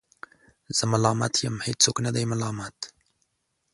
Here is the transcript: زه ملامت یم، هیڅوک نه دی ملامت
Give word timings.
زه 0.77 0.83
ملامت 0.91 1.33
یم، 1.45 1.55
هیڅوک 1.67 1.97
نه 2.05 2.11
دی 2.15 2.23
ملامت 2.31 2.77